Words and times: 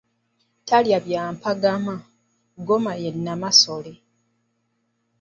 Talya 0.67 0.97
bwa 1.05 1.23
mpampagama, 1.33 1.95
ngoma 2.61 2.91
ya 3.03 3.11
Namasole. 3.23 3.93